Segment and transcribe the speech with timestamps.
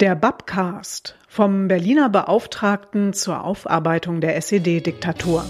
[0.00, 5.44] Der Babcast vom Berliner Beauftragten zur Aufarbeitung der SED-Diktatur.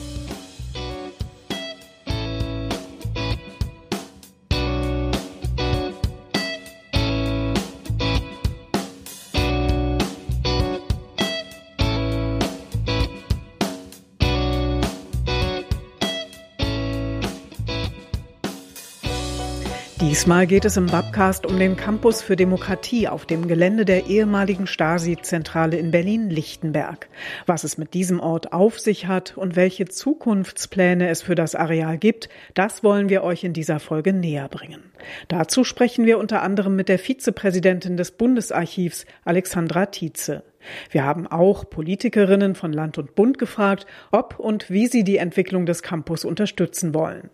[20.29, 24.67] Diesmal geht es im Babcast um den Campus für Demokratie auf dem Gelände der ehemaligen
[24.67, 27.09] Stasi-Zentrale in Berlin-Lichtenberg.
[27.47, 31.97] Was es mit diesem Ort auf sich hat und welche Zukunftspläne es für das Areal
[31.97, 34.93] gibt, das wollen wir euch in dieser Folge näher bringen.
[35.29, 40.45] Dazu sprechen wir unter anderem mit der Vizepräsidentin des Bundesarchivs, Alexandra Tietze.
[40.91, 45.65] Wir haben auch Politikerinnen von Land und Bund gefragt, ob und wie sie die Entwicklung
[45.65, 47.31] des Campus unterstützen wollen.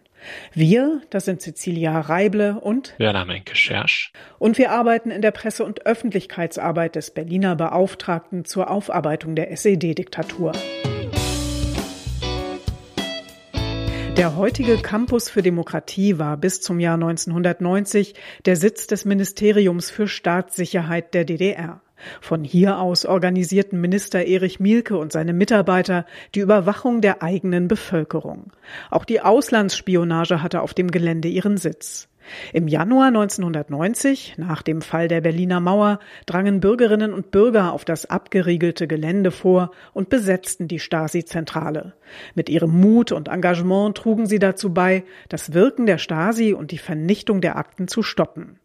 [0.52, 4.12] Wir, das sind Cecilia Reible und Werner Menke-Schersch.
[4.38, 10.52] Und wir arbeiten in der Presse- und Öffentlichkeitsarbeit des Berliner Beauftragten zur Aufarbeitung der SED-Diktatur.
[14.16, 20.06] Der heutige Campus für Demokratie war bis zum Jahr 1990 der Sitz des Ministeriums für
[20.06, 21.80] Staatssicherheit der DDR.
[22.20, 28.52] Von hier aus organisierten Minister Erich Mielke und seine Mitarbeiter die Überwachung der eigenen Bevölkerung.
[28.90, 32.08] Auch die Auslandsspionage hatte auf dem Gelände ihren Sitz.
[32.52, 38.06] Im Januar 1990, nach dem Fall der Berliner Mauer, drangen Bürgerinnen und Bürger auf das
[38.06, 41.94] abgeriegelte Gelände vor und besetzten die Stasi-Zentrale.
[42.34, 46.78] Mit ihrem Mut und Engagement trugen sie dazu bei, das Wirken der Stasi und die
[46.78, 48.58] Vernichtung der Akten zu stoppen.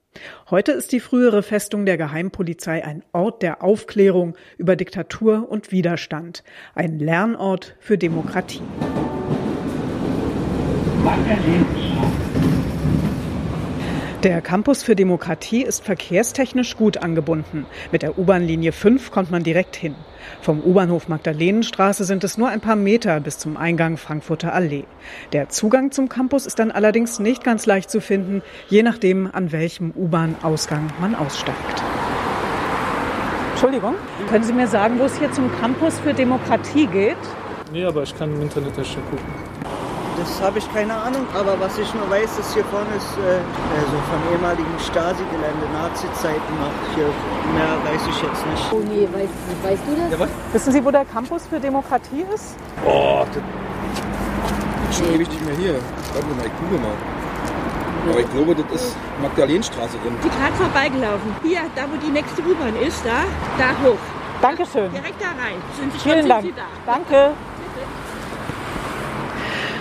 [0.49, 6.43] Heute ist die frühere Festung der Geheimpolizei ein Ort der Aufklärung über Diktatur und Widerstand,
[6.75, 8.61] ein Lernort für Demokratie.
[14.23, 17.65] Der Campus für Demokratie ist verkehrstechnisch gut angebunden.
[17.91, 19.95] Mit der U-Bahn-Linie 5 kommt man direkt hin.
[20.41, 24.85] Vom U-Bahnhof Magdalenenstraße sind es nur ein paar Meter bis zum Eingang Frankfurter Allee.
[25.33, 29.51] Der Zugang zum Campus ist dann allerdings nicht ganz leicht zu finden, je nachdem, an
[29.51, 31.83] welchem U-Bahn-Ausgang man aussteigt.
[33.51, 33.95] Entschuldigung,
[34.29, 37.17] können Sie mir sagen, wo es hier zum Campus für Demokratie geht?
[37.73, 39.48] Nee, aber ich kann im Internet das schon gucken.
[40.19, 43.39] Das habe ich keine Ahnung, aber was ich nur weiß, ist hier vorne ist äh,
[43.79, 46.95] also vom ehemaligen Stasi-Gelände, Nazi-Zeiten noch.
[46.95, 47.05] Hier
[47.53, 48.65] mehr weiß ich jetzt nicht.
[48.71, 50.11] Oh nee, weißt, weißt du das?
[50.11, 50.29] Ja, was?
[50.51, 52.55] Wissen Sie, wo der Campus für Demokratie ist?
[52.85, 53.37] Oh, das
[54.89, 55.75] ist schon ewig nicht mehr hier.
[56.13, 56.97] Warte mal, ich google mal.
[58.09, 60.15] Aber ich glaube, das ist Magdalenenstraße drin.
[60.23, 61.35] Die gerade vorbeigelaufen.
[61.43, 63.23] Hier, da wo die nächste U-Bahn ist, da,
[63.57, 63.99] da hoch.
[64.41, 64.91] Dankeschön.
[64.91, 65.61] Direkt da rein.
[65.79, 66.41] Sind Sie, Vielen schon Dank.
[66.43, 66.91] sind Sie da?
[66.93, 67.31] Danke.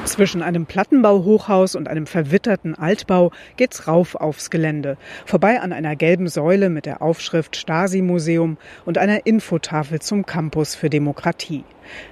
[0.08, 4.96] Zwischen einem Plattenbauhochhaus und einem verwitterten Altbau geht's rauf aufs Gelände,
[5.26, 10.88] vorbei an einer gelben Säule mit der Aufschrift Stasi-Museum und einer Infotafel zum Campus für
[10.88, 11.64] Demokratie.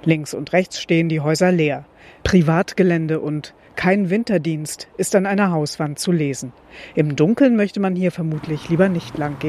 [0.03, 1.85] Links und rechts stehen die Häuser leer.
[2.23, 6.53] Privatgelände und kein Winterdienst ist an einer Hauswand zu lesen.
[6.93, 9.39] Im Dunkeln möchte man hier vermutlich lieber nicht lang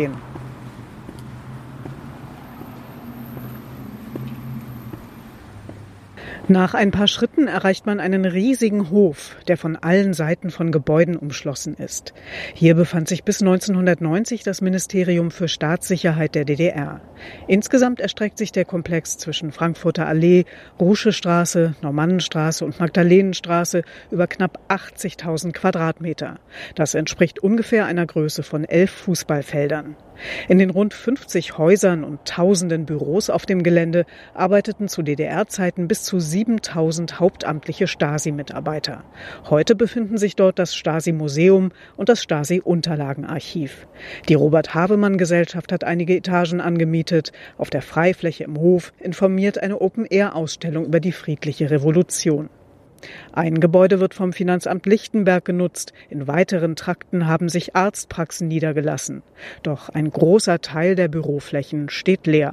[6.51, 11.15] Nach ein paar Schritten erreicht man einen riesigen Hof, der von allen Seiten von Gebäuden
[11.15, 12.15] umschlossen ist.
[12.55, 17.03] Hier befand sich bis 1990 das Ministerium für Staatssicherheit der DDR.
[17.49, 20.47] Insgesamt erstreckt sich der Komplex zwischen Frankfurter Allee,
[20.81, 26.39] Ruschestraße, Normannenstraße und Magdalenenstraße über knapp 80.000 Quadratmeter.
[26.75, 29.97] Das entspricht ungefähr einer Größe von elf Fußballfeldern.
[30.49, 36.05] In den rund 50 Häusern und tausenden Büros auf dem Gelände arbeiteten zu DDR-Zeiten bis
[36.05, 39.05] zu 7000 hauptamtliche Stasi-Mitarbeiter.
[39.49, 43.87] Heute befinden sich dort das Stasi-Museum und das Stasi-Unterlagenarchiv.
[44.29, 47.33] Die Robert-Havemann-Gesellschaft hat einige Etagen angemietet.
[47.57, 52.51] Auf der Freifläche im Hof informiert eine Open-Air-Ausstellung über die friedliche Revolution.
[53.33, 59.23] Ein Gebäude wird vom Finanzamt Lichtenberg genutzt, in weiteren Trakten haben sich Arztpraxen niedergelassen.
[59.63, 62.51] Doch ein großer Teil der Büroflächen steht leer.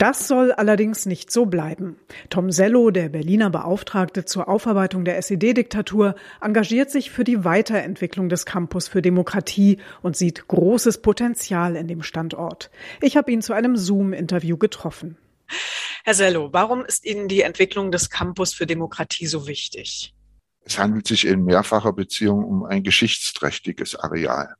[0.00, 1.98] Das soll allerdings nicht so bleiben.
[2.30, 8.46] Tom Sello, der Berliner Beauftragte zur Aufarbeitung der SED-Diktatur, engagiert sich für die Weiterentwicklung des
[8.46, 12.70] Campus für Demokratie und sieht großes Potenzial in dem Standort.
[13.02, 15.18] Ich habe ihn zu einem Zoom-Interview getroffen.
[16.04, 20.14] Herr Sello, warum ist Ihnen die Entwicklung des Campus für Demokratie so wichtig?
[20.62, 24.54] Es handelt sich in mehrfacher Beziehung um ein geschichtsträchtiges Areal.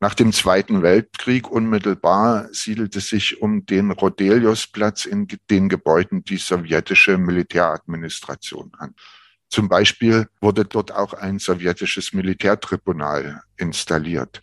[0.00, 7.16] Nach dem Zweiten Weltkrieg unmittelbar siedelte sich um den Rodeliusplatz in den Gebäuden die sowjetische
[7.16, 8.94] Militäradministration an.
[9.48, 14.42] Zum Beispiel wurde dort auch ein sowjetisches Militärtribunal installiert,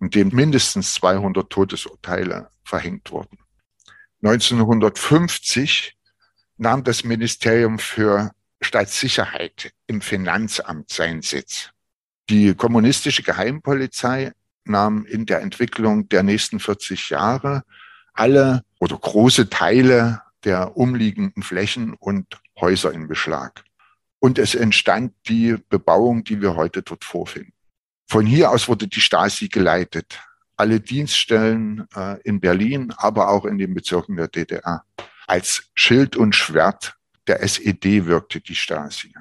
[0.00, 3.38] in dem mindestens 200 Todesurteile verhängt wurden.
[4.22, 5.96] 1950
[6.58, 11.70] nahm das Ministerium für Staatssicherheit im Finanzamt seinen Sitz.
[12.28, 14.32] Die kommunistische Geheimpolizei
[14.64, 17.64] nahm in der Entwicklung der nächsten 40 Jahre
[18.12, 22.26] alle oder große Teile der umliegenden Flächen und
[22.60, 23.64] Häuser in Beschlag.
[24.18, 27.52] Und es entstand die Bebauung, die wir heute dort vorfinden.
[28.06, 30.20] Von hier aus wurde die Stasi geleitet.
[30.60, 34.84] Alle Dienststellen äh, in Berlin, aber auch in den Bezirken der DDR.
[35.26, 39.14] Als Schild und Schwert der SED wirkte die Stasi.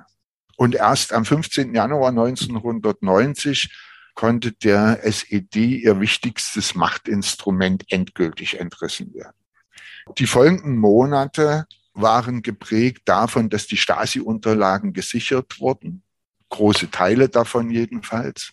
[0.58, 1.74] Und erst am 15.
[1.74, 3.74] Januar 1990
[4.16, 9.38] konnte der SED ihr wichtigstes Machtinstrument endgültig entrissen werden.
[10.18, 16.04] Die folgenden Monate waren geprägt davon, dass die Stasi-Unterlagen gesichert wurden,
[16.50, 18.52] große Teile davon jedenfalls.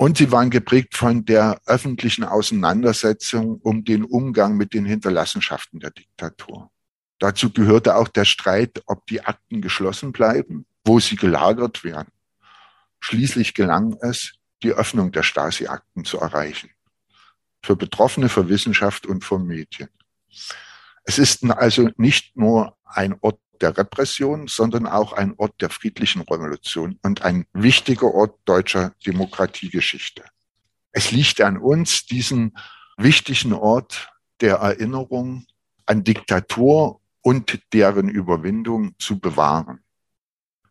[0.00, 5.90] Und sie waren geprägt von der öffentlichen Auseinandersetzung um den Umgang mit den Hinterlassenschaften der
[5.90, 6.70] Diktatur.
[7.18, 12.12] Dazu gehörte auch der Streit, ob die Akten geschlossen bleiben, wo sie gelagert werden.
[13.00, 16.70] Schließlich gelang es, die Öffnung der Stasi-Akten zu erreichen.
[17.64, 19.88] Für Betroffene, für Wissenschaft und für Medien.
[21.02, 26.22] Es ist also nicht nur ein Ort der Repression, sondern auch ein Ort der friedlichen
[26.22, 30.24] Revolution und ein wichtiger Ort deutscher Demokratiegeschichte.
[30.92, 32.56] Es liegt an uns, diesen
[32.96, 34.10] wichtigen Ort
[34.40, 35.46] der Erinnerung
[35.86, 39.80] an Diktatur und deren Überwindung zu bewahren.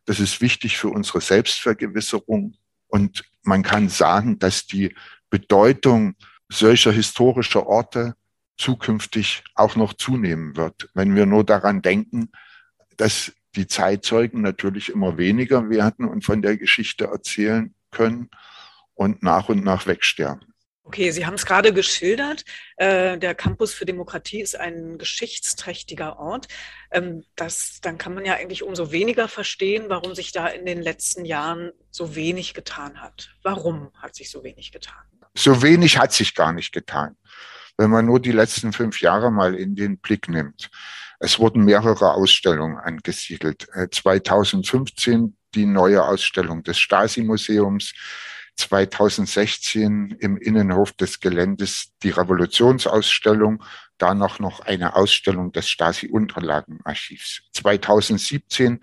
[0.05, 2.55] Das ist wichtig für unsere Selbstvergewisserung
[2.87, 4.95] und man kann sagen, dass die
[5.29, 6.15] Bedeutung
[6.49, 8.15] solcher historischer Orte
[8.57, 12.31] zukünftig auch noch zunehmen wird, wenn wir nur daran denken,
[12.97, 18.29] dass die Zeitzeugen natürlich immer weniger werden und von der Geschichte erzählen können
[18.93, 20.53] und nach und nach wegsterben.
[20.83, 22.45] Okay, Sie haben es gerade geschildert.
[22.77, 26.47] Äh, der Campus für Demokratie ist ein geschichtsträchtiger Ort.
[26.91, 30.81] Ähm, das, dann kann man ja eigentlich umso weniger verstehen, warum sich da in den
[30.81, 33.31] letzten Jahren so wenig getan hat.
[33.43, 34.95] Warum hat sich so wenig getan?
[35.35, 37.17] So wenig hat sich gar nicht getan
[37.77, 40.69] wenn man nur die letzten fünf Jahre mal in den Blick nimmt.
[41.19, 43.67] Es wurden mehrere Ausstellungen angesiedelt.
[43.91, 47.93] 2015 äh, die neue Ausstellung des Stasi-Museums,
[48.57, 53.63] 2016 im Innenhof des Geländes die Revolutionsausstellung,
[53.97, 57.43] da noch eine Ausstellung des Stasi-Unterlagenarchivs.
[57.53, 58.79] 2017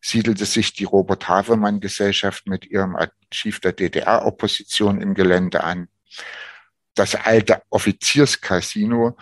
[0.00, 5.88] siedelte sich die Robert Havemann Gesellschaft mit ihrem Archiv der DDR-Opposition im Gelände an.
[6.94, 9.16] Das alte Offizierscasino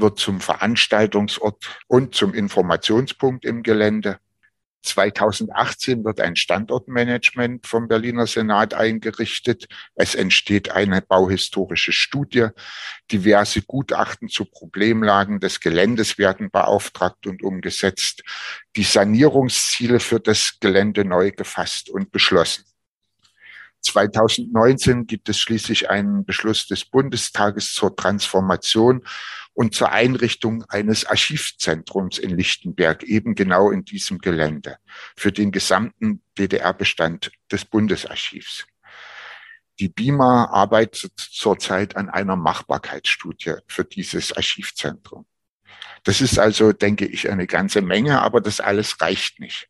[0.00, 4.18] wird zum Veranstaltungsort und zum Informationspunkt im Gelände.
[4.82, 9.68] 2018 wird ein Standortmanagement vom Berliner Senat eingerichtet.
[9.94, 12.48] Es entsteht eine bauhistorische Studie.
[13.10, 18.22] Diverse Gutachten zu Problemlagen des Geländes werden beauftragt und umgesetzt.
[18.76, 22.64] Die Sanierungsziele für das Gelände neu gefasst und beschlossen.
[23.82, 29.02] 2019 gibt es schließlich einen Beschluss des Bundestages zur Transformation
[29.54, 34.76] und zur Einrichtung eines Archivzentrums in Lichtenberg, eben genau in diesem Gelände,
[35.16, 38.66] für den gesamten DDR-Bestand des Bundesarchivs.
[39.78, 45.24] Die BIMA arbeitet zurzeit an einer Machbarkeitsstudie für dieses Archivzentrum.
[46.04, 49.69] Das ist also, denke ich, eine ganze Menge, aber das alles reicht nicht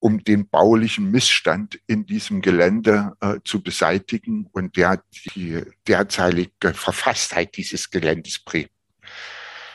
[0.00, 5.02] um den baulichen Missstand in diesem Gelände äh, zu beseitigen und der
[5.34, 8.70] die derzeitige Verfasstheit dieses Geländes prägt.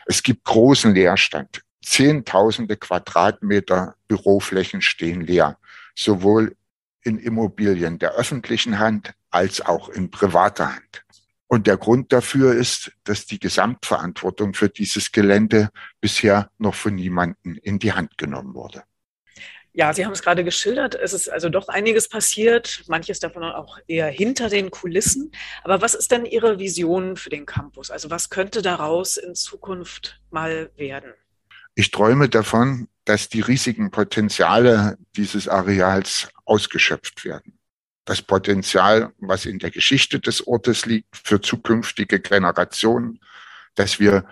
[0.05, 1.61] Es gibt großen Leerstand.
[1.83, 5.57] Zehntausende Quadratmeter Büroflächen stehen leer,
[5.95, 6.55] sowohl
[7.03, 11.03] in Immobilien der öffentlichen Hand als auch in privater Hand.
[11.47, 17.59] Und der Grund dafür ist, dass die Gesamtverantwortung für dieses Gelände bisher noch von niemandem
[17.61, 18.83] in die Hand genommen wurde.
[19.75, 20.93] Ja, Sie haben es gerade geschildert.
[20.93, 25.31] Es ist also doch einiges passiert, manches davon auch eher hinter den Kulissen.
[25.63, 27.89] Aber was ist denn Ihre Vision für den Campus?
[27.89, 31.13] Also was könnte daraus in Zukunft mal werden?
[31.73, 37.57] Ich träume davon, dass die riesigen Potenziale dieses Areals ausgeschöpft werden.
[38.05, 43.19] Das Potenzial, was in der Geschichte des Ortes liegt, für zukünftige Generationen,
[43.73, 44.27] dass wir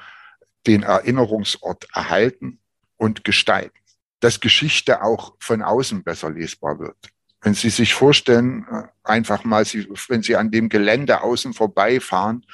[0.68, 2.60] den Erinnerungsort erhalten
[2.98, 3.81] und gestalten
[4.22, 6.98] dass Geschichte auch von außen besser lesbar wird.
[7.42, 12.46] Wenn Sie sich vorstellen, äh, einfach mal, wenn Sie an dem Gelände außen vorbeifahren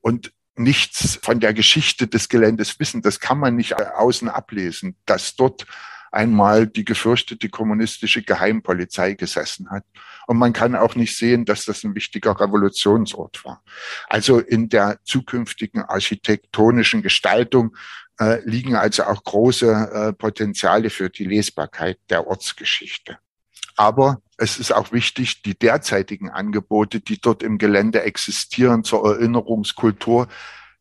[0.00, 5.34] und nichts von der Geschichte des Geländes wissen, das kann man nicht außen ablesen, dass
[5.36, 5.66] dort
[6.14, 9.84] einmal die gefürchtete kommunistische Geheimpolizei gesessen hat.
[10.26, 13.62] Und man kann auch nicht sehen, dass das ein wichtiger Revolutionsort war.
[14.08, 17.76] Also in der zukünftigen architektonischen Gestaltung
[18.20, 23.18] äh, liegen also auch große äh, Potenziale für die Lesbarkeit der Ortsgeschichte.
[23.76, 30.28] Aber es ist auch wichtig, die derzeitigen Angebote, die dort im Gelände existieren zur Erinnerungskultur,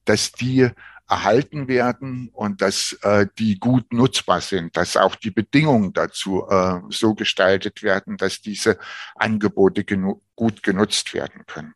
[0.05, 0.69] dass die
[1.09, 6.79] erhalten werden und dass äh, die gut nutzbar sind, dass auch die Bedingungen dazu äh,
[6.89, 8.77] so gestaltet werden, dass diese
[9.15, 11.75] Angebote genu gut genutzt werden können.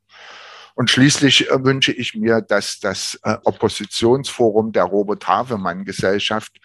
[0.77, 6.60] Und schließlich äh, wünsche ich mir, dass das äh, Oppositionsforum der Robert Havemann Gesellschaft,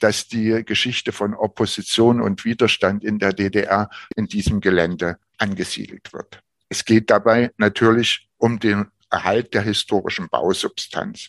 [0.00, 6.42] dass die Geschichte von Opposition und Widerstand in der DDR in diesem Gelände angesiedelt wird.
[6.70, 11.28] Es geht dabei natürlich um den Erhalt der historischen Bausubstanz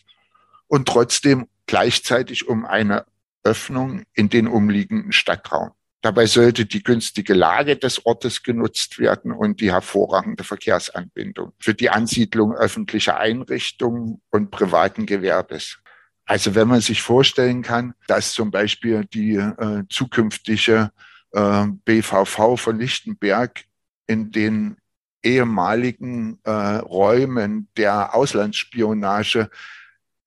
[0.66, 3.04] und trotzdem gleichzeitig um eine
[3.44, 5.72] Öffnung in den umliegenden Stadtraum.
[6.02, 11.90] Dabei sollte die günstige Lage des Ortes genutzt werden und die hervorragende Verkehrsanbindung für die
[11.90, 15.78] Ansiedlung öffentlicher Einrichtungen und privaten Gewerbes.
[16.24, 20.90] Also wenn man sich vorstellen kann, dass zum Beispiel die äh, zukünftige
[21.32, 23.64] äh, BVV von Lichtenberg
[24.06, 24.76] in den
[25.22, 29.50] ehemaligen äh, Räumen der Auslandsspionage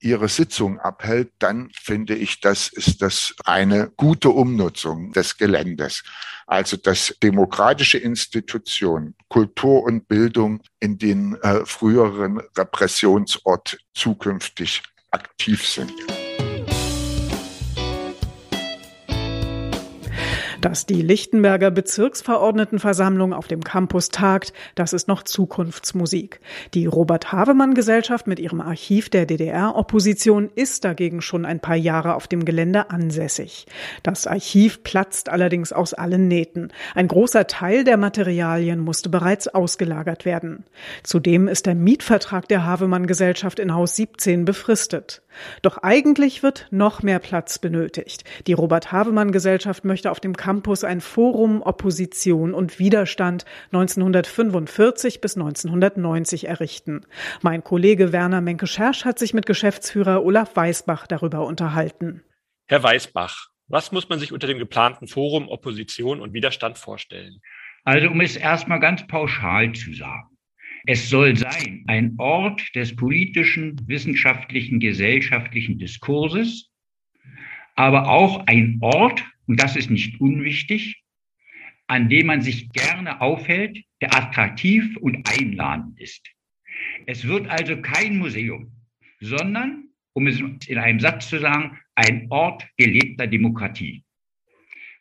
[0.04, 6.04] ihre Sitzung abhält, dann finde ich, das ist das eine gute Umnutzung des Geländes.
[6.46, 15.92] Also dass demokratische Institutionen, Kultur und Bildung in den äh, früheren Repressionsort zukünftig aktiv sind.
[20.64, 26.40] Dass die Lichtenberger Bezirksverordnetenversammlung auf dem Campus tagt, das ist noch Zukunftsmusik.
[26.72, 32.46] Die Robert-Havemann-Gesellschaft mit ihrem Archiv der DDR-Opposition ist dagegen schon ein paar Jahre auf dem
[32.46, 33.66] Gelände ansässig.
[34.02, 36.72] Das Archiv platzt allerdings aus allen Nähten.
[36.94, 40.64] Ein großer Teil der Materialien musste bereits ausgelagert werden.
[41.02, 45.20] Zudem ist der Mietvertrag der Havemann-Gesellschaft in Haus 17 befristet.
[45.60, 48.24] Doch eigentlich wird noch mehr Platz benötigt.
[48.46, 50.53] Die Robert-Havemann-Gesellschaft möchte auf dem Campus
[50.84, 57.06] ein Forum Opposition und Widerstand 1945 bis 1990 errichten.
[57.42, 62.22] Mein Kollege Werner Menke-Schersch hat sich mit Geschäftsführer Olaf Weisbach darüber unterhalten.
[62.66, 67.40] Herr Weisbach, was muss man sich unter dem geplanten Forum Opposition und Widerstand vorstellen?
[67.84, 70.28] Also um es erstmal ganz pauschal zu sagen.
[70.86, 76.70] Es soll sein ein Ort des politischen, wissenschaftlichen, gesellschaftlichen Diskurses,
[77.74, 81.02] aber auch ein Ort, und das ist nicht unwichtig,
[81.86, 86.26] an dem man sich gerne aufhält, der attraktiv und einladend ist.
[87.06, 88.72] Es wird also kein Museum,
[89.20, 94.04] sondern, um es in einem Satz zu sagen, ein Ort gelebter Demokratie.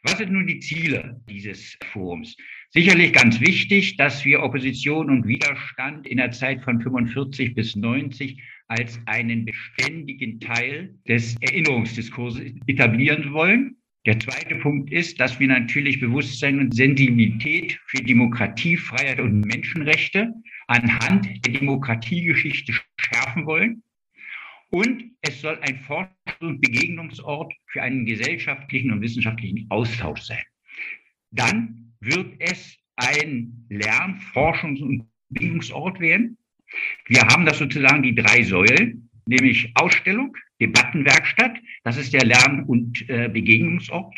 [0.04, 2.36] Was sind nun die Ziele dieses Forums?
[2.72, 8.42] Sicherlich ganz wichtig, dass wir Opposition und Widerstand in der Zeit von 45 bis 90
[8.68, 13.78] als einen beständigen Teil des Erinnerungsdiskurses etablieren wollen.
[14.05, 20.33] Der zweite Punkt ist, dass wir natürlich Bewusstsein und Sensibilität für Demokratie, Freiheit und Menschenrechte
[20.67, 23.83] anhand der Demokratiegeschichte schärfen wollen.
[24.69, 30.43] Und es soll ein Forschungs- und Begegnungsort für einen gesellschaftlichen und wissenschaftlichen Austausch sein.
[31.31, 36.38] Dann wird es ein Lern-, Forschungs- und Bildungsort werden.
[37.05, 43.08] Wir haben das sozusagen die drei Säulen, nämlich Ausstellung, Debattenwerkstatt, das ist der Lern- und
[43.10, 44.15] äh, Begegnungsort.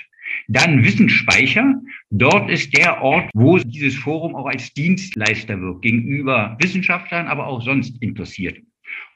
[0.48, 1.76] Dann Wissensspeicher,
[2.10, 7.62] dort ist der Ort, wo dieses Forum auch als Dienstleister wirkt, gegenüber Wissenschaftlern, aber auch
[7.62, 8.58] sonst interessiert.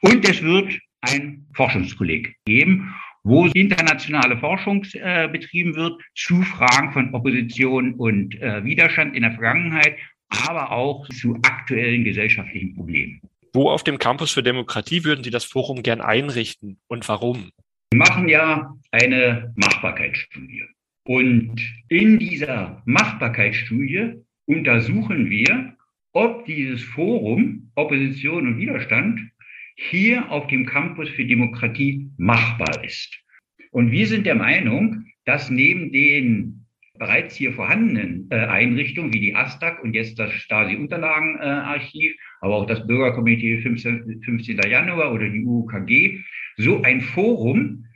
[0.00, 7.14] Und es wird ein Forschungskolleg geben wo internationale Forschung äh, betrieben wird zu Fragen von
[7.14, 9.96] Opposition und äh, Widerstand in der Vergangenheit,
[10.28, 13.20] aber auch zu aktuellen gesellschaftlichen Problemen.
[13.52, 17.50] Wo auf dem Campus für Demokratie würden Sie das Forum gern einrichten und warum?
[17.92, 20.64] Wir machen ja eine Machbarkeitsstudie.
[21.04, 25.74] Und in dieser Machbarkeitsstudie untersuchen wir,
[26.12, 29.20] ob dieses Forum Opposition und Widerstand
[29.74, 33.18] hier auf dem Campus für Demokratie machbar ist.
[33.72, 36.59] Und wir sind der Meinung, dass neben den
[37.00, 42.86] bereits hier vorhandenen äh, Einrichtungen wie die ASTAG und jetzt das Stasi-Unterlagenarchiv, aber auch das
[42.86, 44.58] Bürgerkomitee 15, 15.
[44.68, 46.20] Januar oder die UKG,
[46.58, 47.86] so ein Forum,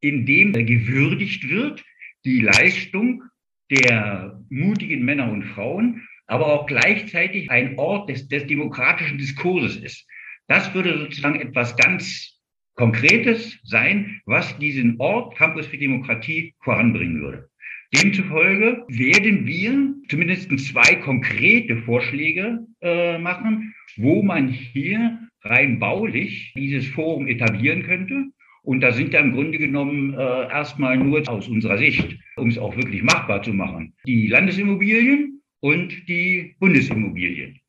[0.00, 1.84] in dem gewürdigt wird,
[2.24, 3.22] die Leistung
[3.70, 10.06] der mutigen Männer und Frauen, aber auch gleichzeitig ein Ort des, des demokratischen Diskurses ist.
[10.46, 12.40] Das würde sozusagen etwas ganz
[12.76, 17.50] Konkretes sein, was diesen Ort Campus für Demokratie voranbringen würde.
[17.94, 26.88] Demzufolge werden wir zumindest zwei konkrete Vorschläge äh, machen, wo man hier rein baulich dieses
[26.88, 28.24] Forum etablieren könnte.
[28.62, 32.58] Und da sind ja im Grunde genommen äh, erstmal nur aus unserer Sicht, um es
[32.58, 37.60] auch wirklich machbar zu machen, die Landesimmobilien und die Bundesimmobilien.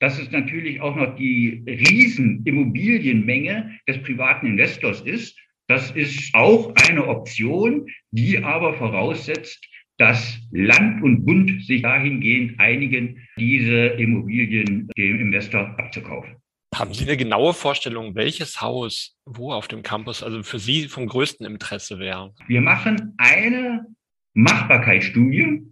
[0.00, 5.38] Dass es natürlich auch noch die Riesenimmobilienmenge des privaten Investors ist,
[5.70, 9.64] das ist auch eine Option, die aber voraussetzt,
[9.98, 16.34] dass Land und Bund sich dahingehend einigen, diese Immobilien dem Investor abzukaufen.
[16.74, 21.06] Haben Sie eine genaue Vorstellung, welches Haus wo auf dem Campus also für Sie vom
[21.06, 22.34] größten Interesse wäre?
[22.48, 23.86] Wir machen eine
[24.34, 25.62] Machbarkeitsstudie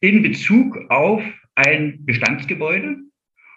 [0.00, 1.22] in Bezug auf
[1.56, 2.98] ein Bestandsgebäude.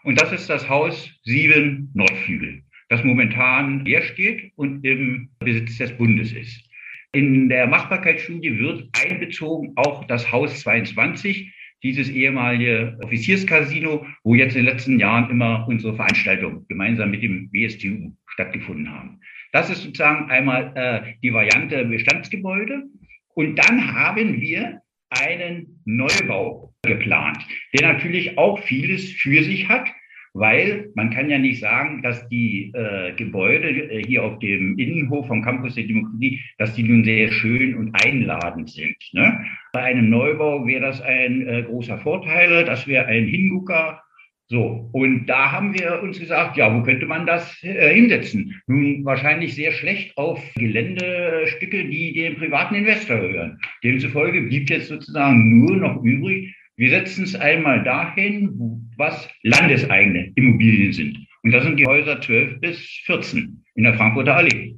[0.04, 5.98] Und das ist das Haus 7 Nordflügel, das momentan leer steht und im Besitz des
[5.98, 6.68] Bundes ist.
[7.14, 11.54] In der Machbarkeitsstudie wird einbezogen auch das Haus 22,
[11.84, 17.50] dieses ehemalige Offizierscasino, wo jetzt in den letzten Jahren immer unsere Veranstaltungen gemeinsam mit dem
[17.52, 19.20] BSTU stattgefunden haben.
[19.52, 22.84] Das ist sozusagen einmal äh, die Variante Bestandsgebäude.
[23.34, 27.38] Und dann haben wir einen Neubau geplant,
[27.74, 29.90] der natürlich auch vieles für sich hat,
[30.38, 35.28] weil man kann ja nicht sagen, dass die äh, Gebäude äh, hier auf dem Innenhof
[35.28, 38.98] vom Campus der Demokratie, dass die nun sehr schön und einladend sind.
[39.14, 39.46] Ne?
[39.74, 44.02] Bei einem Neubau wäre das ein äh, großer Vorteil, das wäre ein Hingucker.
[44.50, 48.62] So, und da haben wir uns gesagt, ja, wo könnte man das äh, hinsetzen?
[48.68, 53.60] Nun wahrscheinlich sehr schlecht auf Geländestücke, die dem privaten Investor gehören.
[53.84, 60.94] Demzufolge blieb jetzt sozusagen nur noch übrig, wir setzen es einmal dahin, was landeseigene Immobilien
[60.94, 61.18] sind.
[61.42, 64.76] Und das sind die Häuser 12 bis 14 in der Frankfurter Allee.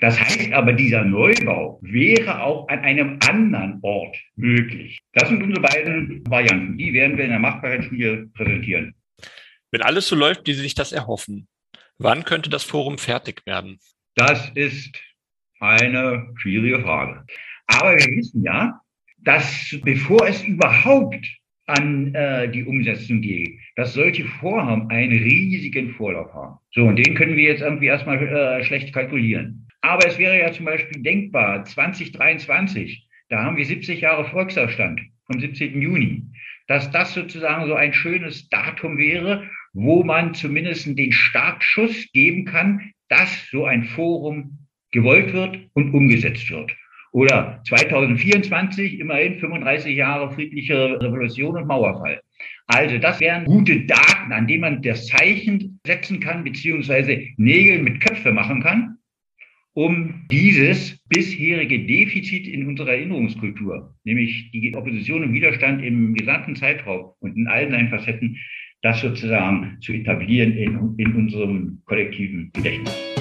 [0.00, 5.00] Das heißt aber, dieser Neubau wäre auch an einem anderen Ort möglich.
[5.12, 6.78] Das sind unsere beiden Varianten.
[6.78, 8.94] Die werden wir in der Machbarkeitsstudie präsentieren.
[9.70, 11.46] Wenn alles so läuft, wie Sie sich das erhoffen,
[11.98, 13.78] wann könnte das Forum fertig werden?
[14.14, 14.98] Das ist
[15.60, 17.24] eine schwierige Frage.
[17.66, 18.80] Aber wir wissen ja,
[19.24, 21.26] dass bevor es überhaupt
[21.66, 26.58] an äh, die Umsetzung geht, dass solche Vorhaben einen riesigen Vorlauf haben.
[26.72, 29.68] So, und den können wir jetzt irgendwie erstmal äh, schlecht kalkulieren.
[29.80, 35.40] Aber es wäre ja zum Beispiel denkbar, 2023, da haben wir 70 Jahre Volksaufstand vom
[35.40, 35.80] 17.
[35.80, 36.24] Juni,
[36.66, 42.92] dass das sozusagen so ein schönes Datum wäre, wo man zumindest den Startschuss geben kann,
[43.08, 46.76] dass so ein Forum gewollt wird und umgesetzt wird.
[47.12, 52.20] Oder 2024, immerhin 35 Jahre friedliche Revolution und Mauerfall.
[52.66, 58.00] Also das wären gute Daten, an denen man das Zeichen setzen kann, beziehungsweise Nägel mit
[58.00, 58.96] Köpfe machen kann,
[59.74, 67.12] um dieses bisherige Defizit in unserer Erinnerungskultur, nämlich die Opposition und Widerstand im gesamten Zeitraum
[67.20, 68.38] und in allen seinen Facetten,
[68.82, 73.12] das sozusagen zu etablieren in, in unserem kollektiven Gedächtnis.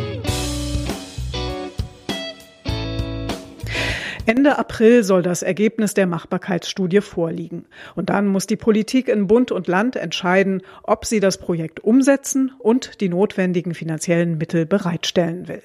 [4.27, 7.65] Ende April soll das Ergebnis der Machbarkeitsstudie vorliegen.
[7.95, 12.51] Und dann muss die Politik in Bund und Land entscheiden, ob sie das Projekt umsetzen
[12.59, 15.63] und die notwendigen finanziellen Mittel bereitstellen will.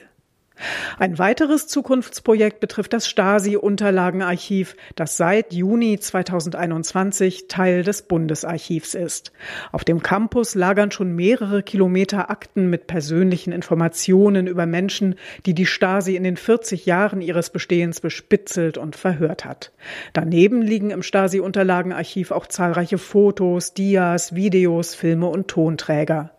[0.99, 9.33] Ein weiteres Zukunftsprojekt betrifft das Stasi-Unterlagenarchiv, das seit Juni 2021 Teil des Bundesarchivs ist.
[9.73, 15.67] Auf dem Campus lagern schon mehrere Kilometer Akten mit persönlichen Informationen über Menschen, die die
[15.67, 19.73] Stasi in den 40 Jahren ihres Bestehens bespitzelt und verhört hat.
[20.15, 26.36] Daneben liegen im Stasi-Unterlagenarchiv auch zahlreiche Fotos, Dias, Videos, Filme und Tonträger.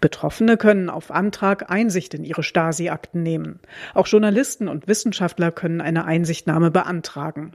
[0.00, 3.60] Betroffene können auf Antrag Einsicht in ihre Stasi-Akten nehmen.
[3.94, 7.52] Auch Journalisten und Wissenschaftler können eine Einsichtnahme beantragen.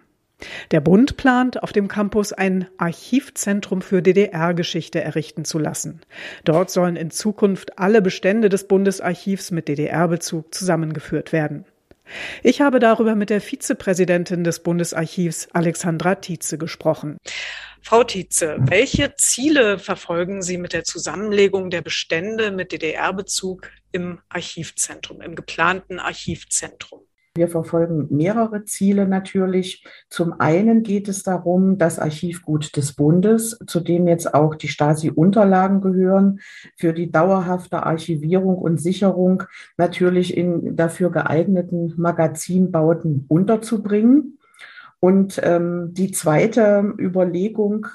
[0.71, 6.01] Der Bund plant, auf dem Campus ein Archivzentrum für DDR-Geschichte errichten zu lassen.
[6.43, 11.65] Dort sollen in Zukunft alle Bestände des Bundesarchivs mit DDR-Bezug zusammengeführt werden.
[12.43, 17.17] Ich habe darüber mit der Vizepräsidentin des Bundesarchivs Alexandra Tietze gesprochen.
[17.83, 25.21] Frau Tietze, welche Ziele verfolgen Sie mit der Zusammenlegung der Bestände mit DDR-Bezug im Archivzentrum,
[25.21, 27.01] im geplanten Archivzentrum?
[27.35, 29.85] Wir verfolgen mehrere Ziele natürlich.
[30.09, 35.79] Zum einen geht es darum, das Archivgut des Bundes, zu dem jetzt auch die Stasi-Unterlagen
[35.79, 36.41] gehören,
[36.77, 39.43] für die dauerhafte Archivierung und Sicherung
[39.77, 44.37] natürlich in dafür geeigneten Magazinbauten unterzubringen.
[45.01, 47.87] Und ähm, die zweite Überlegung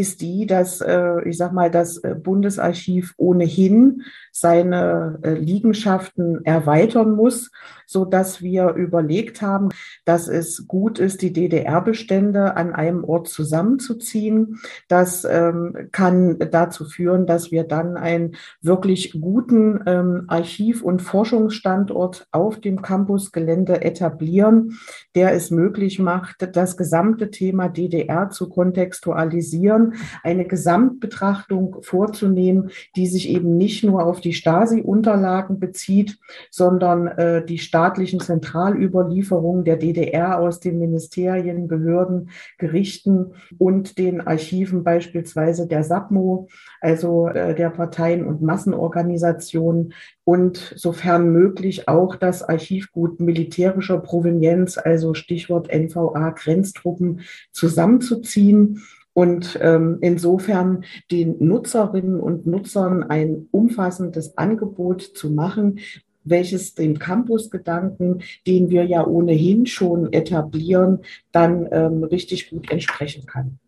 [0.00, 7.12] ist die, dass, äh, ich sag mal, das äh, Bundesarchiv ohnehin seine äh, Liegenschaften erweitern
[7.12, 7.50] muss,
[7.86, 9.68] so dass wir überlegt haben,
[10.04, 14.60] dass es gut ist, die DDR-Bestände an einem Ort zusammenzuziehen.
[14.88, 22.26] Das ähm, kann dazu führen, dass wir dann einen wirklich guten ähm, Archiv- und Forschungsstandort
[22.30, 24.78] auf dem Campusgelände etablieren,
[25.14, 29.89] der es möglich macht, das gesamte Thema DDR zu kontextualisieren,
[30.22, 36.18] eine Gesamtbetrachtung vorzunehmen, die sich eben nicht nur auf die Stasi-Unterlagen bezieht,
[36.50, 44.84] sondern äh, die staatlichen Zentralüberlieferungen der DDR aus den Ministerien, Behörden, Gerichten und den Archiven
[44.84, 46.48] beispielsweise der SAPMO,
[46.80, 49.92] also äh, der Parteien- und Massenorganisationen
[50.24, 57.22] und sofern möglich auch das Archivgut militärischer Provenienz, also Stichwort NVA, Grenztruppen,
[57.52, 58.82] zusammenzuziehen
[59.20, 65.80] und ähm, insofern den Nutzerinnen und Nutzern ein umfassendes Angebot zu machen,
[66.24, 71.00] welches den Campusgedanken, den wir ja ohnehin schon etablieren,
[71.32, 73.58] dann ähm, richtig gut entsprechen kann.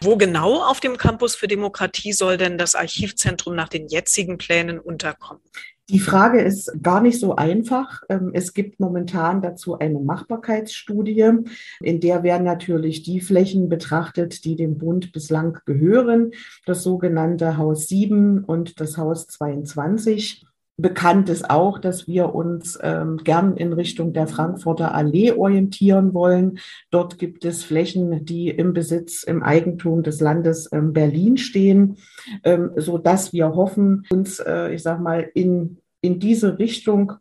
[0.00, 4.78] Wo genau auf dem Campus für Demokratie soll denn das Archivzentrum nach den jetzigen Plänen
[4.78, 5.42] unterkommen?
[5.90, 8.02] Die Frage ist gar nicht so einfach.
[8.10, 11.32] Ähm, es gibt momentan dazu eine Machbarkeitsstudie,
[11.80, 16.32] in der werden natürlich die Flächen betrachtet, die dem Bund bislang gehören,
[16.66, 20.44] das sogenannte Haus 7 und das Haus 22.
[20.80, 26.60] Bekannt ist auch, dass wir uns ähm, gern in Richtung der Frankfurter Allee orientieren wollen.
[26.92, 31.96] Dort gibt es Flächen, die im Besitz, im Eigentum des Landes ähm, Berlin stehen,
[32.44, 37.14] ähm, so dass wir hoffen, uns, äh, ich sag mal, in, in diese Richtung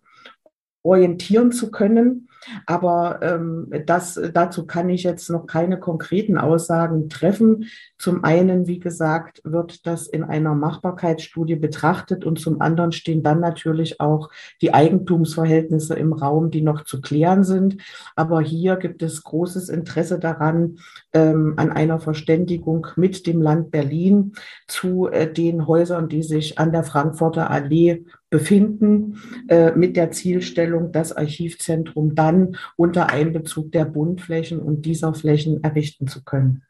[0.84, 2.30] orientieren zu können.
[2.66, 7.66] Aber ähm, das, dazu kann ich jetzt noch keine konkreten Aussagen treffen.
[7.98, 13.40] Zum einen, wie gesagt, wird das in einer Machbarkeitsstudie betrachtet und zum anderen stehen dann
[13.40, 14.30] natürlich auch
[14.62, 17.78] die Eigentumsverhältnisse im Raum, die noch zu klären sind.
[18.16, 20.78] Aber hier gibt es großes Interesse daran,
[21.14, 24.34] ähm, an einer Verständigung mit dem Land Berlin
[24.68, 30.92] zu äh, den Häusern, die sich an der Frankfurter Allee befinden, äh, mit der Zielstellung,
[30.92, 36.64] das Archivzentrum dann unter Einbezug der Bundflächen und dieser Flächen errichten zu können.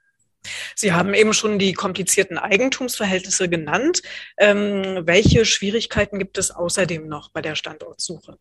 [0.75, 4.01] Sie haben eben schon die komplizierten Eigentumsverhältnisse genannt.
[4.37, 8.37] Ähm, welche Schwierigkeiten gibt es außerdem noch bei der Standortsuche?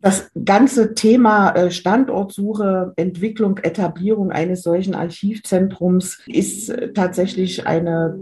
[0.00, 8.18] Das ganze Thema äh, Standortsuche, Entwicklung, Etablierung eines solchen Archivzentrums ist äh, tatsächlich eine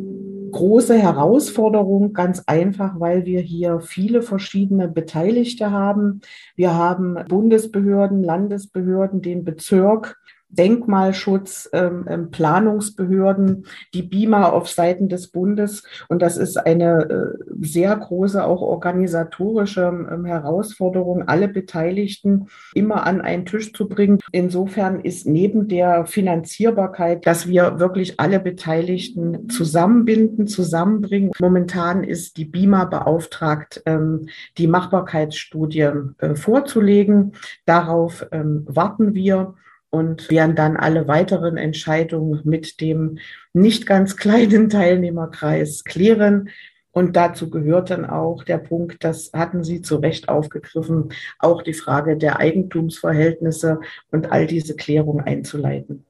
[0.53, 6.21] große Herausforderung, ganz einfach, weil wir hier viele verschiedene Beteiligte haben.
[6.55, 10.19] Wir haben Bundesbehörden, Landesbehörden, den Bezirk,
[10.53, 15.83] Denkmalschutz, ähm, ähm, Planungsbehörden, die BIMA auf Seiten des Bundes.
[16.09, 23.21] Und das ist eine äh, sehr große, auch organisatorische ähm, Herausforderung, alle Beteiligten immer an
[23.21, 24.19] einen Tisch zu bringen.
[24.31, 31.33] Insofern ist neben der Finanzierbarkeit, dass wir wirklich alle Beteiligten zusammenbinden, zusammenbringen.
[31.41, 35.89] Momentan ist die BIMA beauftragt, ähm, die Machbarkeitsstudie
[36.19, 37.33] äh, vorzulegen.
[37.65, 39.55] Darauf ähm, warten wir
[39.93, 43.19] und werden dann alle weiteren Entscheidungen mit dem
[43.53, 46.49] nicht ganz kleinen Teilnehmerkreis klären.
[46.93, 51.75] Und dazu gehört dann auch der Punkt, das hatten Sie zu Recht aufgegriffen, auch die
[51.75, 56.05] Frage der Eigentumsverhältnisse und all diese Klärung einzuleiten.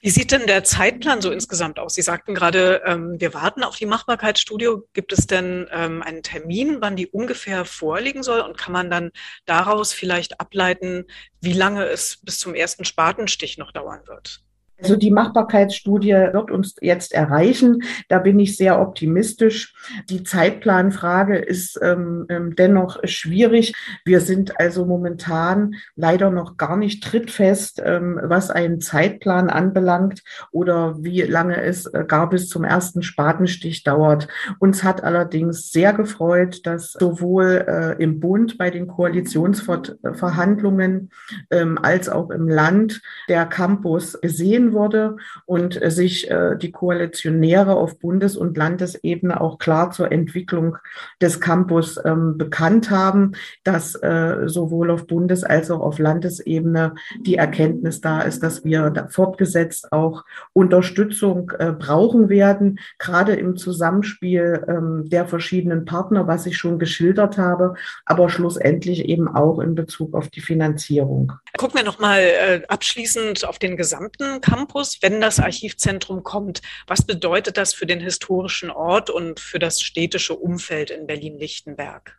[0.00, 1.94] Wie sieht denn der Zeitplan so insgesamt aus?
[1.94, 4.76] Sie sagten gerade, ähm, wir warten auf die Machbarkeitsstudie.
[4.92, 8.40] Gibt es denn ähm, einen Termin, wann die ungefähr vorliegen soll?
[8.40, 9.10] Und kann man dann
[9.44, 11.06] daraus vielleicht ableiten,
[11.40, 14.44] wie lange es bis zum ersten Spatenstich noch dauern wird?
[14.80, 17.82] Also die Machbarkeitsstudie wird uns jetzt erreichen.
[18.08, 19.74] Da bin ich sehr optimistisch.
[20.08, 23.74] Die Zeitplanfrage ist ähm, ähm, dennoch schwierig.
[24.04, 31.02] Wir sind also momentan leider noch gar nicht trittfest, ähm, was einen Zeitplan anbelangt oder
[31.02, 34.28] wie lange es äh, gar bis zum ersten Spatenstich dauert.
[34.60, 41.10] Uns hat allerdings sehr gefreut, dass sowohl äh, im Bund bei den Koalitionsverhandlungen
[41.50, 47.74] ähm, als auch im Land der Campus gesehen wurde und äh, sich äh, die Koalitionäre
[47.74, 50.76] auf Bundes- und Landesebene auch klar zur Entwicklung
[51.20, 53.32] des Campus ähm, bekannt haben,
[53.64, 59.08] dass äh, sowohl auf Bundes- als auch auf Landesebene die Erkenntnis da ist, dass wir
[59.10, 66.78] fortgesetzt auch Unterstützung brauchen werden, gerade im Zusammenspiel ähm, der verschiedenen Partner, was ich schon
[66.78, 71.32] geschildert habe, aber schlussendlich eben auch in Bezug auf die Finanzierung.
[71.56, 77.06] Gucken wir noch mal abschließend auf den gesamten Campus Campus, wenn das Archivzentrum kommt, was
[77.06, 82.18] bedeutet das für den historischen Ort und für das städtische Umfeld in Berlin-Lichtenberg?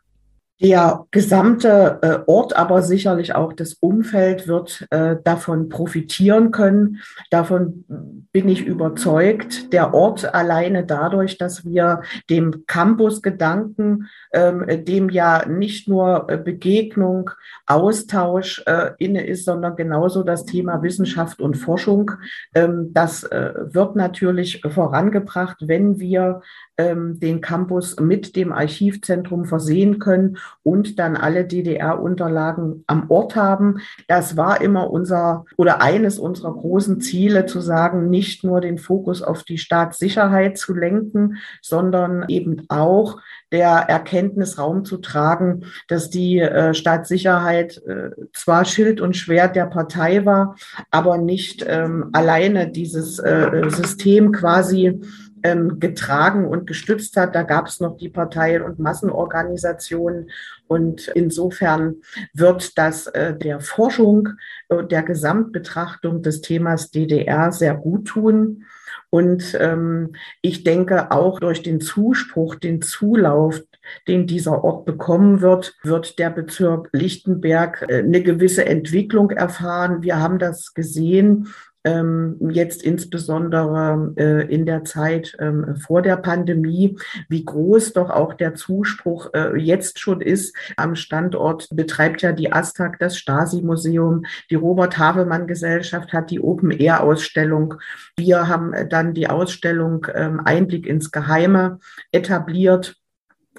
[0.62, 6.98] Der gesamte äh, Ort, aber sicherlich auch das Umfeld wird äh, davon profitieren können.
[7.30, 7.84] Davon
[8.32, 9.72] bin ich überzeugt.
[9.72, 17.30] Der Ort alleine dadurch, dass wir dem Campus-Gedanken, ähm, dem ja nicht nur äh, Begegnung,
[17.66, 18.64] Austausch
[18.98, 22.10] inne ist, sondern genauso das Thema Wissenschaft und Forschung,
[22.54, 26.42] ähm, das wird natürlich vorangebracht, wenn wir
[26.80, 33.78] ähm, den Campus mit dem Archivzentrum versehen können und dann alle DDR-Unterlagen am Ort haben.
[34.08, 39.22] Das war immer unser oder eines unserer großen Ziele, zu sagen, nicht nur den Fokus
[39.22, 43.20] auf die Staatssicherheit zu lenken, sondern eben auch
[43.52, 49.66] der Erkenntnis Raum zu tragen, dass die äh, Staatssicherheit äh, zwar Schild und Schwert der
[49.66, 50.56] Partei war,
[50.90, 55.00] aber nicht ähm, alleine dieses äh, System quasi
[55.42, 57.34] ähm, getragen und gestützt hat.
[57.34, 60.30] Da gab es noch die Parteien- und Massenorganisationen.
[60.66, 61.96] Und insofern
[62.32, 64.28] wird das äh, der Forschung,
[64.68, 68.64] äh, der Gesamtbetrachtung des Themas DDR sehr gut tun.
[69.10, 73.60] Und ähm, ich denke auch durch den Zuspruch, den Zulauf,
[74.06, 80.02] den dieser Ort bekommen wird, wird der Bezirk Lichtenberg äh, eine gewisse Entwicklung erfahren.
[80.02, 81.48] Wir haben das gesehen
[81.84, 88.54] jetzt insbesondere äh, in der Zeit ähm, vor der Pandemie, wie groß doch auch der
[88.54, 90.54] Zuspruch äh, jetzt schon ist.
[90.76, 97.74] Am Standort betreibt ja die ASTAG das Stasi-Museum, die Robert-Havemann-Gesellschaft hat die Open-Air-Ausstellung.
[98.16, 101.78] Wir haben dann die Ausstellung ähm, Einblick ins Geheime
[102.12, 102.99] etabliert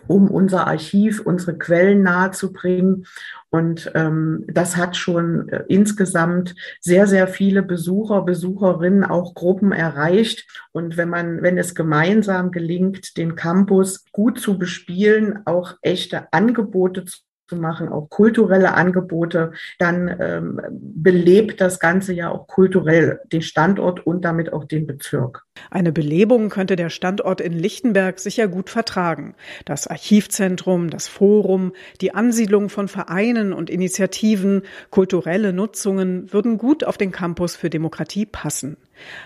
[0.07, 3.05] um unser Archiv, unsere Quellen nahezubringen.
[3.49, 10.47] Und ähm, das hat schon äh, insgesamt sehr, sehr viele Besucher, Besucherinnen, auch Gruppen erreicht.
[10.71, 17.05] Und wenn man, wenn es gemeinsam gelingt, den Campus gut zu bespielen, auch echte Angebote
[17.05, 17.19] zu
[17.51, 24.07] zu machen, auch kulturelle Angebote, dann ähm, belebt das Ganze ja auch kulturell den Standort
[24.07, 25.43] und damit auch den Bezirk.
[25.69, 29.35] Eine Belebung könnte der Standort in Lichtenberg sicher gut vertragen.
[29.65, 36.97] Das Archivzentrum, das Forum, die Ansiedlung von Vereinen und Initiativen, kulturelle Nutzungen würden gut auf
[36.97, 38.77] den Campus für Demokratie passen.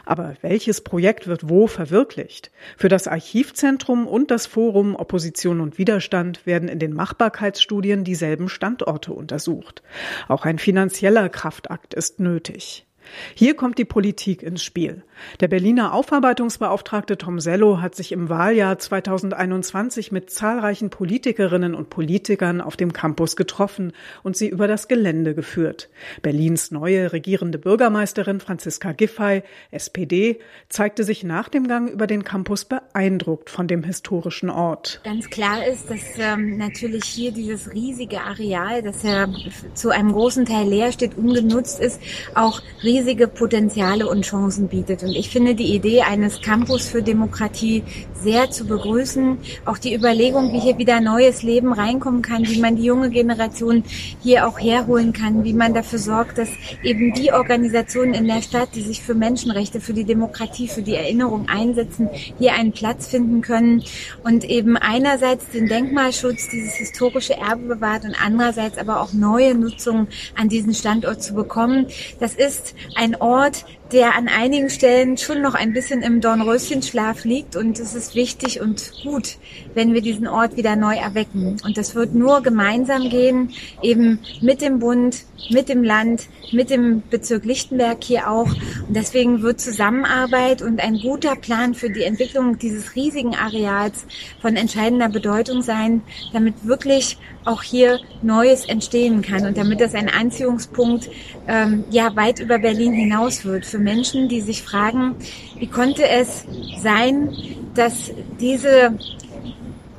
[0.05, 2.51] Aber welches Projekt wird wo verwirklicht?
[2.77, 9.13] Für das Archivzentrum und das Forum Opposition und Widerstand werden in den Machbarkeitsstudien dieselben Standorte
[9.13, 9.83] untersucht.
[10.27, 12.85] Auch ein finanzieller Kraftakt ist nötig.
[13.33, 15.03] Hier kommt die Politik ins Spiel.
[15.39, 22.61] Der Berliner Aufarbeitungsbeauftragte Tom Sello hat sich im Wahljahr 2021 mit zahlreichen Politikerinnen und Politikern
[22.61, 25.89] auf dem Campus getroffen und sie über das Gelände geführt.
[26.21, 30.39] Berlins neue regierende Bürgermeisterin Franziska Giffey, SPD,
[30.69, 35.01] zeigte sich nach dem Gang über den Campus beeindruckt von dem historischen Ort.
[35.03, 39.27] Ganz klar ist, dass ähm, natürlich hier dieses riesige Areal, das ja
[39.73, 42.01] zu einem großen Teil leer steht, ungenutzt ist,
[42.33, 42.61] auch
[42.95, 45.03] riesige Potenziale und Chancen bietet.
[45.03, 49.37] Und ich finde die Idee eines Campus für Demokratie sehr zu begrüßen.
[49.65, 53.83] Auch die Überlegung, wie hier wieder neues Leben reinkommen kann, wie man die junge Generation
[54.21, 56.47] hier auch herholen kann, wie man dafür sorgt, dass
[56.83, 60.95] eben die Organisationen in der Stadt, die sich für Menschenrechte, für die Demokratie, für die
[60.95, 63.83] Erinnerung einsetzen, hier einen Platz finden können
[64.23, 70.07] und eben einerseits den Denkmalschutz, dieses historische Erbe bewahrt und andererseits aber auch neue Nutzungen
[70.35, 71.87] an diesen Standort zu bekommen.
[72.21, 77.55] Das ist ein Ort, der an einigen Stellen schon noch ein bisschen im Dornröschenschlaf liegt.
[77.55, 79.37] Und es ist wichtig und gut,
[79.73, 81.57] wenn wir diesen Ort wieder neu erwecken.
[81.63, 87.03] Und das wird nur gemeinsam gehen, eben mit dem Bund, mit dem Land, mit dem
[87.09, 88.49] Bezirk Lichtenberg hier auch.
[88.87, 94.05] Und deswegen wird Zusammenarbeit und ein guter Plan für die Entwicklung dieses riesigen Areals
[94.41, 96.01] von entscheidender Bedeutung sein,
[96.33, 101.09] damit wirklich auch hier Neues entstehen kann und damit das ein Anziehungspunkt
[101.47, 105.15] ähm, ja weit über Berlin hinaus wird für Menschen, die sich fragen,
[105.59, 106.45] wie konnte es
[106.81, 107.35] sein,
[107.73, 108.09] dass
[108.39, 108.97] diese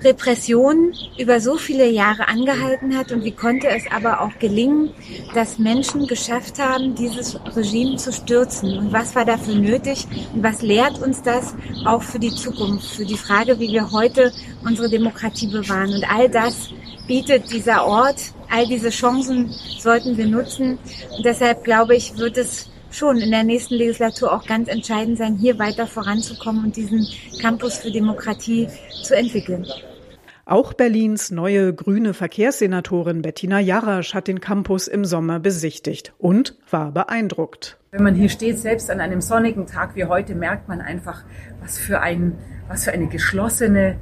[0.01, 4.95] Repression über so viele Jahre angehalten hat und wie konnte es aber auch gelingen,
[5.35, 8.79] dass Menschen geschafft haben, dieses Regime zu stürzen?
[8.79, 10.07] Und was war dafür nötig?
[10.35, 14.33] Und was lehrt uns das auch für die Zukunft, für die Frage, wie wir heute
[14.65, 15.93] unsere Demokratie bewahren?
[15.93, 16.71] Und all das
[17.07, 20.79] bietet dieser Ort, all diese Chancen sollten wir nutzen.
[21.15, 25.37] Und deshalb glaube ich, wird es schon in der nächsten Legislatur auch ganz entscheidend sein,
[25.37, 27.07] hier weiter voranzukommen und diesen
[27.41, 28.69] Campus für Demokratie
[29.03, 29.67] zu entwickeln.
[30.49, 36.93] Auch Berlins neue grüne Verkehrssenatorin Bettina Jarasch hat den Campus im Sommer besichtigt und war
[36.93, 37.79] beeindruckt.
[37.91, 41.25] Wenn man hier steht, selbst an einem sonnigen Tag wie heute, merkt man einfach,
[41.61, 43.97] was für, ein, was für eine geschlossene,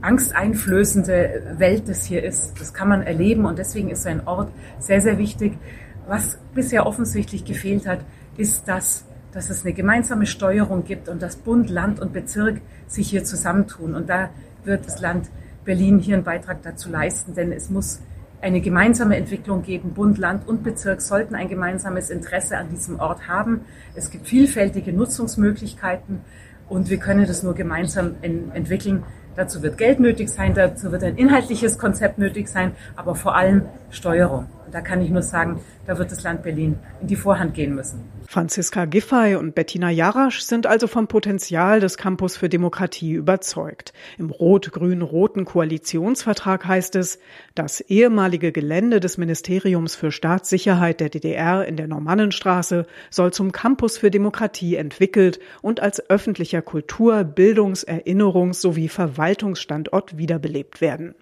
[0.00, 2.58] angsteinflößende Welt das hier ist.
[2.58, 5.58] Das kann man erleben und deswegen ist so ein Ort sehr, sehr wichtig.
[6.06, 8.00] Was bisher offensichtlich gefehlt hat,
[8.36, 13.08] ist, dass, dass es eine gemeinsame Steuerung gibt und dass Bund, Land und Bezirk sich
[13.10, 13.94] hier zusammentun.
[13.94, 14.30] Und da
[14.64, 15.30] wird das Land
[15.64, 18.00] Berlin hier einen Beitrag dazu leisten, denn es muss
[18.42, 19.94] eine gemeinsame Entwicklung geben.
[19.94, 23.62] Bund, Land und Bezirk sollten ein gemeinsames Interesse an diesem Ort haben.
[23.94, 26.20] Es gibt vielfältige Nutzungsmöglichkeiten
[26.68, 29.04] und wir können das nur gemeinsam entwickeln.
[29.34, 33.62] Dazu wird Geld nötig sein, dazu wird ein inhaltliches Konzept nötig sein, aber vor allem
[33.90, 34.46] Steuerung.
[34.66, 37.74] Und da kann ich nur sagen, da wird das Land Berlin in die Vorhand gehen
[37.74, 38.00] müssen.
[38.26, 43.92] Franziska Giffey und Bettina Jarasch sind also vom Potenzial des Campus für Demokratie überzeugt.
[44.18, 47.18] Im rot-grün-roten Koalitionsvertrag heißt es,
[47.54, 53.98] das ehemalige Gelände des Ministeriums für Staatssicherheit der DDR in der Normannenstraße soll zum Campus
[53.98, 61.14] für Demokratie entwickelt und als öffentlicher Kultur-, Bildungs-, Erinnerungs- sowie Verwaltungsstandort wiederbelebt werden.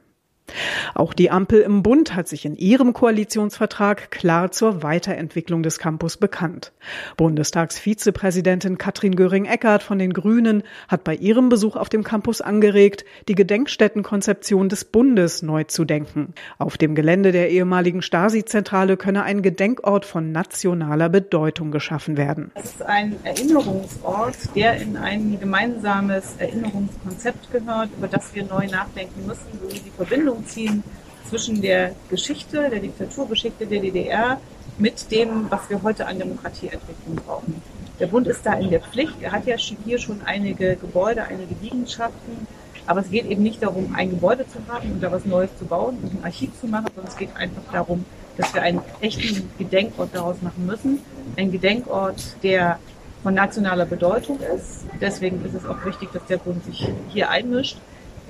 [0.94, 6.16] Auch die Ampel im Bund hat sich in ihrem Koalitionsvertrag klar zur Weiterentwicklung des Campus
[6.16, 6.72] bekannt.
[7.16, 13.34] Bundestagsvizepräsidentin Katrin Göring-Eckardt von den Grünen hat bei ihrem Besuch auf dem Campus angeregt, die
[13.34, 16.34] Gedenkstättenkonzeption des Bundes neu zu denken.
[16.58, 22.50] Auf dem Gelände der ehemaligen Stasi-Zentrale könne ein Gedenkort von nationaler Bedeutung geschaffen werden.
[22.54, 29.26] Es ist ein Erinnerungsort, der in ein gemeinsames Erinnerungskonzept gehört, über das wir neu nachdenken
[29.26, 30.82] müssen, wo die Verbindung ziehen
[31.28, 34.38] zwischen der Geschichte, der Diktaturgeschichte der DDR
[34.78, 37.62] mit dem, was wir heute an Demokratieentwicklung brauchen.
[38.00, 39.14] Der Bund ist da in der Pflicht.
[39.20, 42.46] Er hat ja hier schon einige Gebäude, einige Liegenschaften.
[42.86, 45.64] Aber es geht eben nicht darum, ein Gebäude zu haben und da was Neues zu
[45.64, 48.04] bauen und ein Archiv zu machen, sondern es geht einfach darum,
[48.36, 50.98] dass wir einen echten Gedenkort daraus machen müssen.
[51.36, 52.78] Ein Gedenkort, der
[53.22, 54.84] von nationaler Bedeutung ist.
[55.00, 57.76] Deswegen ist es auch wichtig, dass der Bund sich hier einmischt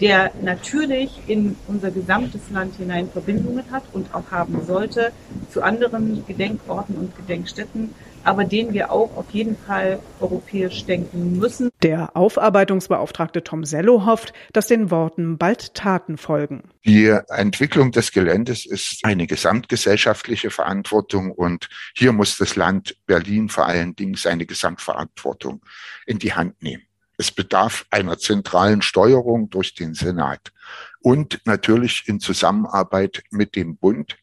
[0.00, 5.12] der natürlich in unser gesamtes Land hinein Verbindungen hat und auch haben sollte
[5.50, 11.70] zu anderen Gedenkorten und Gedenkstätten, aber den wir auch auf jeden Fall europäisch denken müssen.
[11.82, 16.62] Der Aufarbeitungsbeauftragte Tom Sello hofft, dass den Worten bald Taten folgen.
[16.84, 23.66] Die Entwicklung des Geländes ist eine gesamtgesellschaftliche Verantwortung und hier muss das Land Berlin vor
[23.66, 25.62] allen Dingen seine Gesamtverantwortung
[26.06, 26.82] in die Hand nehmen.
[27.18, 30.52] Es bedarf einer zentralen Steuerung durch den Senat
[31.00, 34.16] und natürlich in Zusammenarbeit mit dem Bund,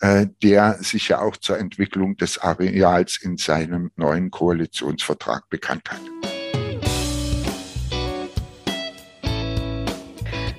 [0.00, 6.00] äh, der sich ja auch zur Entwicklung des Areals in seinem neuen Koalitionsvertrag bekannt hat.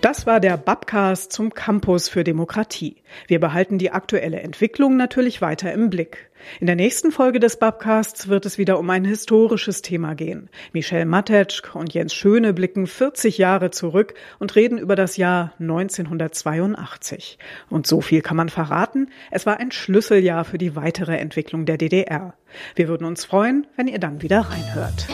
[0.03, 3.03] Das war der Babcast zum Campus für Demokratie.
[3.27, 6.29] Wir behalten die aktuelle Entwicklung natürlich weiter im Blick.
[6.59, 10.49] In der nächsten Folge des Babcasts wird es wieder um ein historisches Thema gehen.
[10.71, 17.37] Michel Matetschk und Jens Schöne blicken 40 Jahre zurück und reden über das Jahr 1982.
[17.69, 21.77] Und so viel kann man verraten, es war ein Schlüsseljahr für die weitere Entwicklung der
[21.77, 22.33] DDR.
[22.75, 25.07] Wir würden uns freuen, wenn ihr dann wieder reinhört.